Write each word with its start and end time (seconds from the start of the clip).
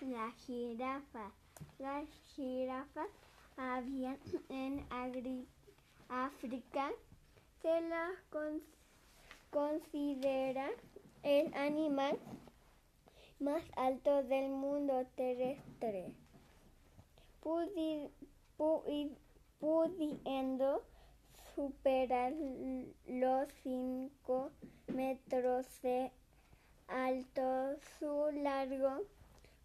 la 0.00 0.30
jirafa. 0.46 1.32
Las 1.78 2.08
jirafas 2.34 3.08
habían 3.56 4.18
en 4.48 4.86
África. 6.08 6.90
Se 7.62 7.80
las 7.88 8.12
considera 9.50 10.68
el 11.22 11.52
animal 11.54 12.18
más 13.40 13.62
alto 13.76 14.22
del 14.22 14.50
mundo 14.50 15.06
terrestre, 15.16 16.12
pudiendo 19.50 20.82
superar 21.54 22.32
los 23.06 23.48
5 23.64 24.50
metros 24.88 25.82
de 25.82 26.12
alto. 26.86 27.76
Su 27.98 28.30
largo 28.32 29.02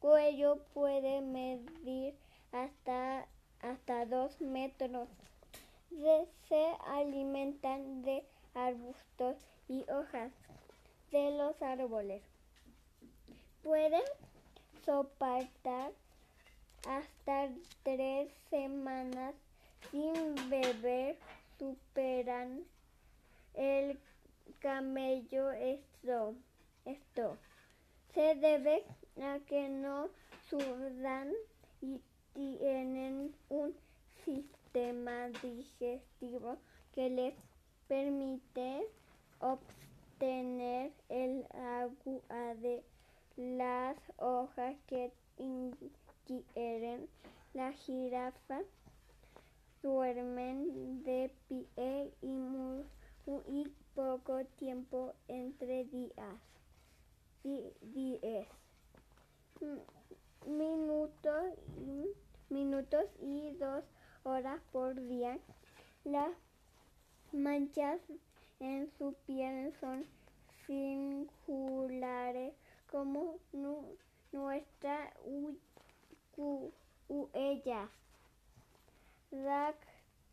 cuello 0.00 0.58
puede 0.74 1.20
medir 1.20 2.14
hasta, 2.52 3.26
hasta 3.60 4.06
2 4.06 4.40
metros. 4.40 5.08
Se 6.48 6.66
alimentan 6.86 8.02
de 8.02 8.24
arbustos 8.54 9.36
y 9.68 9.84
hojas 9.90 10.32
de 11.12 11.30
los 11.30 11.60
árboles. 11.62 12.22
Pueden 13.62 14.02
soportar 14.84 15.92
hasta 16.88 17.50
tres 17.82 18.32
semanas 18.48 19.34
sin 19.90 20.34
beber. 20.48 21.16
Superan 21.58 22.64
el 23.54 24.00
camello 24.60 25.50
esto, 25.52 26.34
esto. 26.86 27.36
Se 28.14 28.34
debe 28.34 28.84
a 29.22 29.38
que 29.46 29.68
no 29.68 30.08
sudan 30.48 31.32
y 31.80 32.00
tienen 32.34 33.32
un 33.48 33.74
sistema 34.24 35.28
digestivo 35.42 36.56
que 36.92 37.08
les 37.08 37.34
permite 37.86 38.82
obtener 39.38 40.92
el 41.08 41.46
agua 41.52 42.54
de 42.56 42.82
las 43.36 43.96
hojas 44.16 44.76
que 44.86 45.12
ingieren. 45.38 47.08
La 47.54 47.72
jirafa 47.72 48.60
duermen 49.82 51.02
de 51.04 51.30
pie 51.48 52.12
y 52.22 52.26
muy, 52.26 52.84
poco 53.94 54.44
tiempo 54.56 55.12
entre 55.28 55.84
días 55.84 56.50
y 57.44 57.72
diez 57.80 58.46
minutos 60.46 61.52
y, 61.78 62.06
minutos 62.52 63.04
y 63.20 63.52
dos 63.58 63.84
horas 64.24 64.60
por 64.72 64.94
día. 64.94 65.38
Las 66.04 66.32
manchas 67.32 68.00
en 68.58 68.90
su 68.98 69.14
piel 69.26 69.72
son 69.80 70.04
singulares 70.66 72.54
como 72.90 73.36
nuestra 74.32 75.12
huellas 77.08 77.90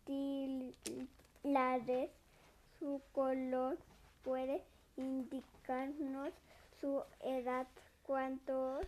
dactilares. 0.05 0.51
Su 2.79 3.01
color 3.11 3.77
puede 4.23 4.63
indicarnos 4.97 6.31
su 6.79 7.03
edad. 7.21 7.67
Cuantos 8.03 8.67